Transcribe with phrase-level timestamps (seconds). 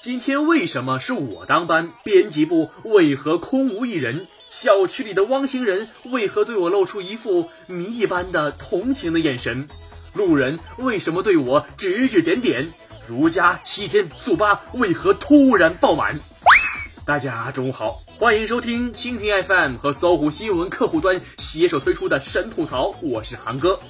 [0.00, 1.92] 今天为什么是我当班？
[2.04, 4.26] 编辑部为何空无一人？
[4.50, 9.68] 小区里的汪星人为何对我露出一副谜一般的同情的眼神？
[10.12, 12.72] 路人为什么对我指指点点？
[13.06, 16.20] 如家七天速八为何突然爆满？
[17.06, 23.80] 大家中午好，欢迎收听蜻蜓 FM 和搜狐新闻客户端携手推出的神吐槽，我是韩哥。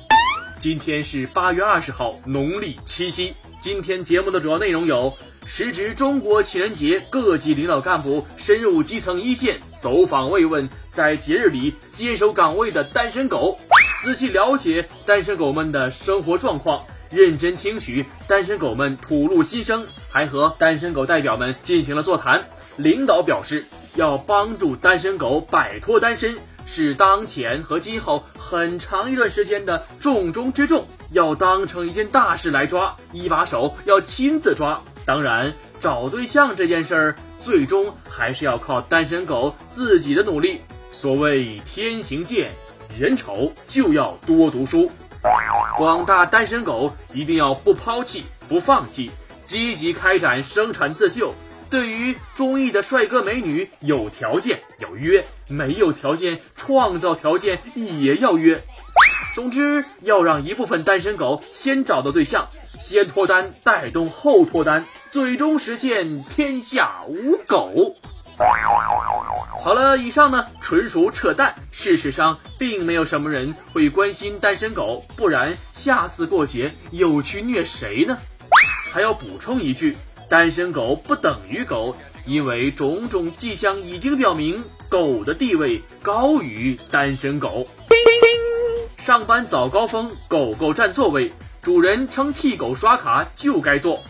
[0.62, 3.34] 今天是八月二十号，农历七夕。
[3.61, 5.12] 今天节目的主要内容有：
[5.44, 13.58] 时值中国情人节，各级领导干部深入基层一线，走访慰问在节日里坚守岗位的单身狗，
[14.04, 22.44] 仔细了解单身狗们的生活状况，认真听取单身狗们吐露心声，还和单身狗代表们进行了座谈。
[22.76, 23.66] 领导表示，
[23.96, 34.80] 要帮助单身狗摆脱单身，是当前和今后很长一段时间的重中之重，要当成一件大事来抓，一把手要亲自抓。
[35.05, 40.60] 当然，找对象这件事儿，最终还是要靠单身狗自己的努力。
[40.90, 42.52] 所谓天行健，
[42.96, 44.90] 人丑就要多读书。
[45.77, 49.10] 广大单身狗一定要不抛弃、不放弃，
[49.44, 51.34] 积极开展生产自救。
[51.72, 58.62] 对于中意的帅哥美女，有条件要约，没有条件创造条件也要约。
[59.34, 62.46] 总之，要让一部分单身狗先找到对象，
[62.78, 67.96] 先脱单，带动后脱单，最终实现天下无狗。
[69.64, 71.54] 好了，以上呢纯属扯淡。
[71.70, 78.18] 事实上，并没有什么人会关心单身狗，不然下次过节又去虐谁呢？
[78.92, 79.96] 还要补充一句。
[80.33, 81.94] 单身狗不等于狗，
[82.25, 87.66] 因为种种迹象已经表明，狗的地位高于单身狗。
[88.97, 94.02] 上班早高峰，狗狗占座位，主人称替狗刷卡就该坐。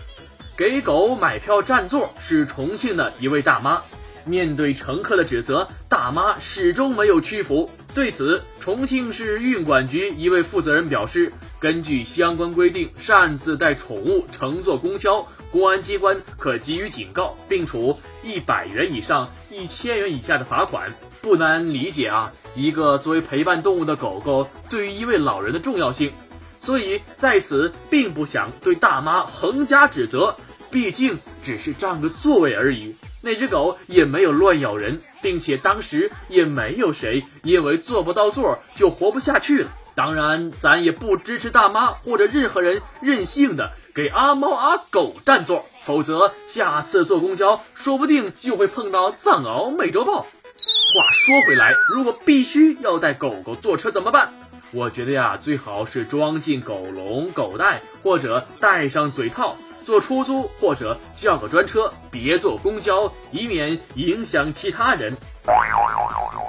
[0.57, 3.83] 给狗买票占座是重庆的一位大妈。
[4.25, 7.69] 面对乘客的指责，大妈始终没有屈服。
[7.97, 15.27] 对此，重庆市运管局一位负责人表示，根据相关规定，擅自带宠物乘坐公交。
[15.53, 20.91] 公安机关可给予警告，并处一百元以上一千元以下的罚款。
[21.21, 26.11] 不难理解啊，一个作为陪伴动物的狗狗对于一位老人的重要性。
[26.57, 30.37] 所以在此并不想对大妈横加指责，
[30.71, 32.97] 毕竟只是占个座位而已。
[33.21, 39.71] 那只狗也没有乱咬人，并且当时也没有谁因为坐不到座就活不下去了。
[39.95, 50.21] 当然，咱也不支持大妈或者任何人任性的给阿猫阿狗占座，否则下次坐公交说不定就会碰到藏獒美洲豹。
[50.23, 54.33] 话说回来，如果必须要带狗狗坐车怎么办？
[54.73, 65.15] 我觉得呀，最好是装进狗笼、狗袋，或者戴上嘴套，坐出租或者叫个专车，别坐公交，以免影响其他人。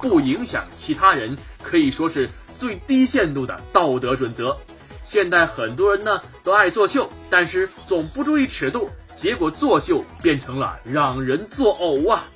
[0.01, 2.29] 不影响其他人，可以说是。
[2.63, 4.55] 最低限度的道德准则。
[5.03, 12.29] 现在很多人呢都爱作秀，但是总不注意尺度，结果作秀变成了让人作呕啊！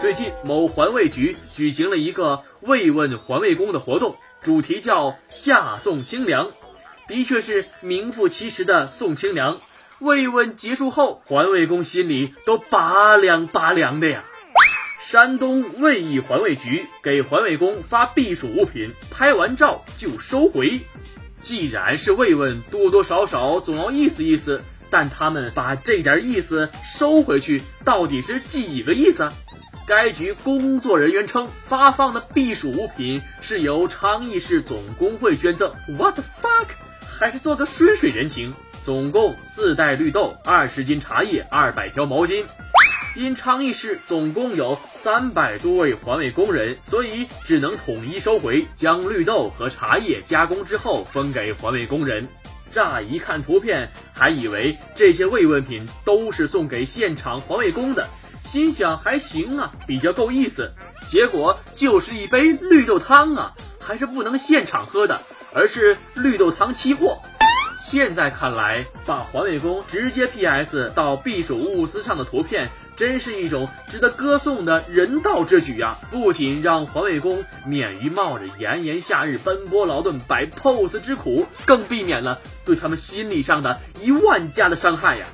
[0.00, 6.50] 最近某环卫局举行了一个慰问环卫工的活动，主题叫“夏送清凉”，
[7.06, 9.60] 的确是名副其实的送清凉。
[10.00, 14.24] 慰问结束后，环卫工心里都拔凉拔凉的呀。
[15.04, 20.80] 山东卫艺环卫局给环卫工发避暑物品，拍完照就收回。
[21.42, 24.62] 既然是慰问，多多少少总要意思意思。
[24.88, 29.30] 但他们把这点意思收回去，到底是几个意思？
[29.86, 35.74] 该局工作人员称，发放的避暑物品是由昌邑市总工会捐赠。
[35.98, 36.68] What the fuck？
[37.06, 38.54] 还是做个顺水人情？
[38.82, 42.44] 总共四袋绿豆，二十斤茶叶，二百条毛巾。
[43.14, 52.26] 因昌邑市总共有三百多位环卫工人，所以只能统一收回，将绿豆和茶叶加工之后分给环卫工人。
[52.72, 58.08] 乍一看图片，还以为这些慰问品都是送给现场环卫工的，
[58.42, 60.72] 心想还行啊，比较够意思。
[61.06, 65.20] 结果就是一杯绿豆汤啊，还是不能现场喝的，
[65.54, 67.20] 而是绿豆汤期货。
[67.78, 72.68] 现在看来，把环卫工直接 PS 到避暑物资上的图片。
[72.96, 75.98] 真是一种值得歌颂的人道之举呀！
[76.10, 85.26] 不仅让环卫工免于冒着炎炎夏日奔波劳顿摆 pose 之苦，更避免了对他们心理上的一万加的伤害呀！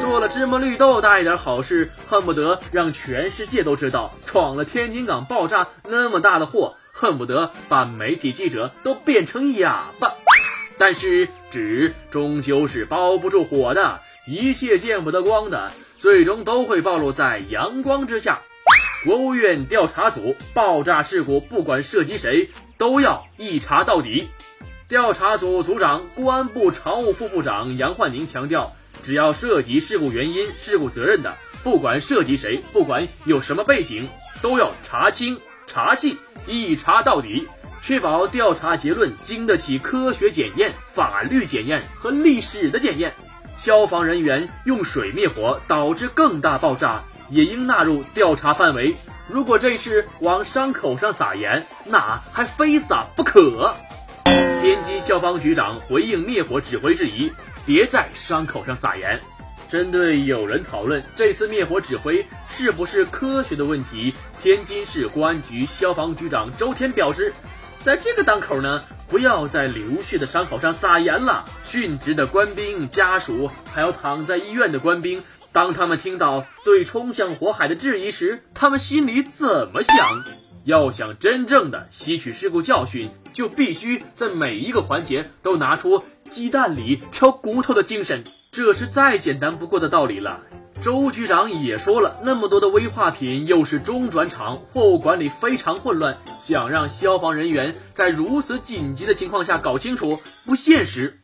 [0.00, 10.14] 做了芝麻绿豆大一点好事，恨不得让全世界都知道闯了天津港爆炸那么大的祸，恨不得把媒体记者都变成哑巴。
[10.78, 18.40] 但是纸终究是包不住火的，一切见不得光的，最终都会暴露在阳光之下。
[19.06, 24.28] 国务院调查组爆炸事故，不管涉及谁，都要一查到底。
[24.86, 31.34] 调查组组长、公安部常务副部长杨焕宁强调，只要涉及事故原因、事故责任的，
[31.64, 34.06] 不管涉及谁，不管有什么背景，
[34.42, 37.48] 都要查清、查细，一查到底，
[37.80, 43.14] 确保调查结论经得起科学检验、法律检验和历史的检验。
[43.58, 47.02] 消防人员用水灭火导致更大爆炸。
[47.30, 48.96] 也应纳入调查范围。
[49.26, 53.74] 如果这是往伤口上撒盐，那还非撒不可。
[54.24, 57.30] 天津消防局长回应灭火指挥质疑：
[57.66, 59.20] 别在伤口上撒盐。
[59.68, 67.30] 针对有人讨论这次灭火指挥是不是科学的问题，天津市公安局消防局长周天表示，
[67.84, 71.44] 在这个档口呢，不要在流血的伤口上撒盐了。
[71.66, 75.22] 殉职的官兵家属，还有躺在医院的官兵。
[75.50, 80.24] 当他们听到对冲向火海的质疑时，他们心里怎么想？
[80.64, 90.40] 要想真正的吸取事故教训，就必须在每一个环节都拿出鸡蛋里挑骨头的精神，这是再简单不过的道理了。
[90.80, 101.18] 周局长也说了，那么多的危化品，又是中转场，货物管理非常混乱，想让消防人员在如此紧急的情况下搞清楚，不现实。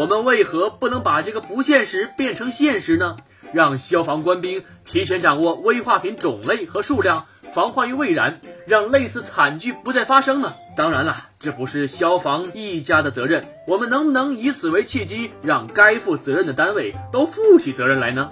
[0.00, 3.16] 我们为何不能把这个不现实变成现实呢？
[3.52, 10.54] 让消防官兵提前掌握危化品种类和数量，防患于未然，让类似惨剧不再发生呢？
[10.74, 18.30] 当然了，这不是消防一家的责任，我们能不能以此为契机，让该负责任的单位都负起责任来呢？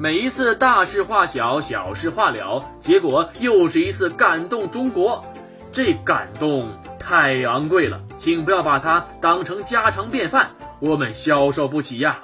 [0.00, 5.24] 每一次大事化小，小事化了，结果又是一次感动中国，
[5.72, 12.20] 这感动太昂贵了，请不要把它当成家常便饭，我们消受不起呀。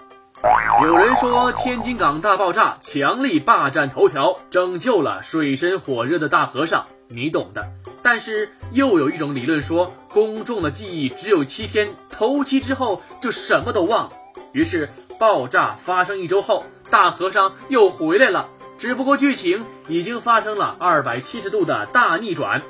[0.84, 7.72] 有人说天津港大爆炸强力霸占头条，拯救了水深火热的大和尚，你懂的。
[8.04, 14.10] 但是又有一种理论说，公众的记忆只有七天，头七之后就什么都忘了。
[14.52, 18.48] 于是爆炸发生一周后，大和尚又回来了，
[18.78, 22.62] 只不过剧情已经发生了二百七十度的大逆转。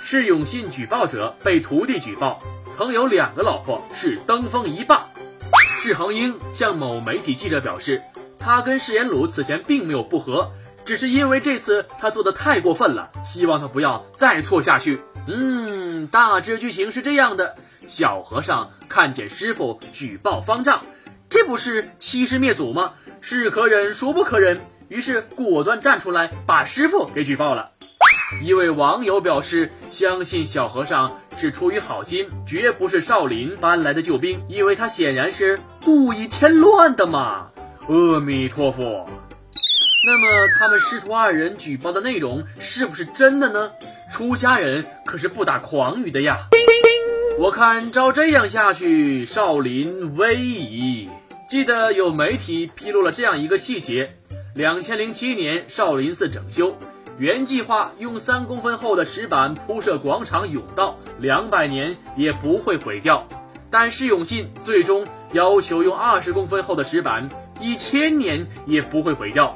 [0.00, 2.38] 释永信举报者被徒弟举报，
[2.76, 5.08] 曾有两个老婆，是登峰一霸。
[5.56, 8.00] 释恒英向某媒体记者表示，
[8.38, 10.52] 他跟释延鲁此前并没有不和，
[10.84, 15.00] 只是因为这次他做的太过分了，希望他不要再错下去。
[15.26, 17.56] 嗯，大致剧情是这样的：
[17.88, 20.84] 小和尚看见师傅举报方丈，
[21.34, 22.92] 这不是欺师灭祖吗？
[23.20, 27.72] 是可忍孰不可忍，于是果断站出来把师傅给举报了。
[28.40, 37.48] 一位网友表示，相信小和尚是出于好心，绝不是少林搬来的救兵，因为他显然是故意添乱的嘛。
[37.88, 39.04] 阿弥陀佛。
[40.06, 43.72] 那么他们师徒二人举报的内容是不是真的呢？
[44.08, 46.46] 出家人可是不打诳语的呀。
[47.40, 51.10] 我看照这样下去，少林危矣。
[51.46, 54.16] 记得有媒体披露了这样一个细节：
[54.54, 56.74] 两千零七年少林寺整修。
[57.18, 63.26] 原计划用三公分厚的石板铺设广场甬道，两百年也不会毁掉。
[63.70, 67.28] 但释永信最终要求用二十公分厚的石板，
[67.60, 69.54] 一千年也不会毁掉。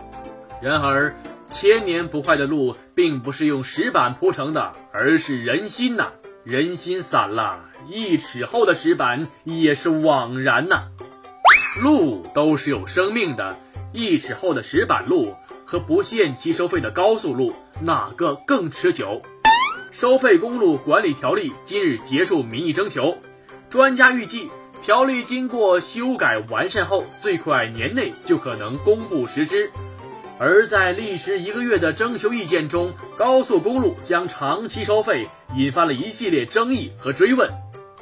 [0.61, 1.16] 然而，
[1.47, 6.09] 千年不坏的路并不是用石板铺成的，而是人心呐！
[6.45, 10.88] 人心散了，一尺厚的石板也是枉然呐。
[11.80, 13.56] 路都是有生命的，
[13.92, 15.35] 一尺厚的石板路。
[15.70, 19.20] 和不限期收费的高速路哪个更持久？
[19.90, 23.18] 收费公路管理条例今日结束民意征求，
[23.68, 24.49] 专家预计
[24.80, 29.70] 条例经过修改完善后，最快年内就可能公布实施。
[30.38, 37.50] 而在历时一个月的征求意见中，高速公路将长期收费引发了一系列争议和追问：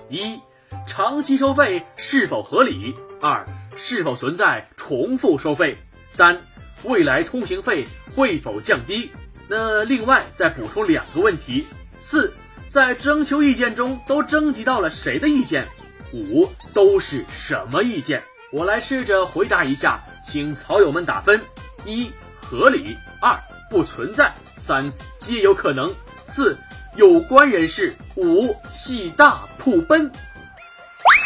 [0.09, 0.39] 一、
[0.87, 2.95] 长期收费是否合理？
[3.21, 3.45] 二、
[3.77, 5.77] 是否存在重复收费？
[6.11, 6.41] 三。
[6.83, 9.11] 未来通行费会否降低？
[9.49, 11.67] 那另外再补充两个问题：
[12.01, 12.33] 四，
[12.69, 15.67] 在征求意见中都征集到了谁的意见？
[16.13, 18.23] 五，都是什么意见？
[18.53, 21.41] 我来试着回答一下，请草友们打分：
[21.85, 23.37] 一，合理；二，
[23.69, 25.91] 不存在；三，皆有可能；
[26.27, 26.57] 四，
[26.95, 30.09] 有关人士；五，喜大普奔。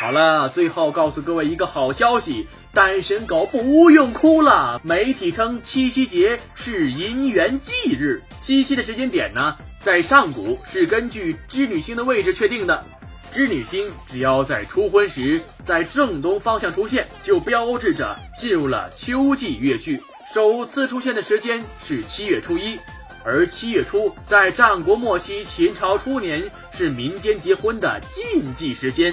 [0.01, 2.49] 好了，最后告诉各位一个好消息。
[2.73, 4.81] 单身狗不用哭了。
[4.83, 12.83] 媒体称七夕节是姻缘忌日，七夕的时间点呢，在上古是根据织女星的位置确定的。
[13.31, 20.03] 织女星只要在初婚时在正东方向出现，就标志着进入了秋季月序。
[20.33, 22.79] 首次出现的时间是七月初一，
[23.23, 29.13] 而七月初在战国末期、秦朝初年是民间结婚的禁忌时间。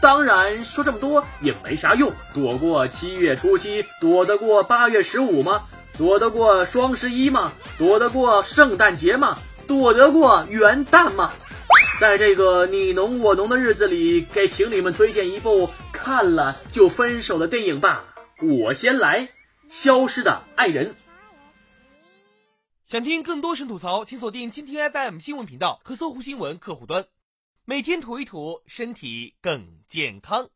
[0.00, 5.62] 当然，说这么多也没啥用，躲过七月初七，躲得过八月十五吗？
[5.98, 7.52] 躲得过双十一吗？
[7.76, 9.38] 躲得过圣诞节吗？
[9.66, 11.32] 躲得过元旦吗？
[12.00, 18.06] 在这个你侬我侬的日子里，给情侣们推荐一部看了就分手的电影吧。
[18.42, 19.26] 我先来，
[19.68, 20.86] 《消失的爱人》。
[22.86, 27.04] 想听更多神吐槽，请锁定蜻蜓 FM 新闻频道和搜狐新闻客户端，
[27.66, 30.50] 每天吐一吐，身体更健康。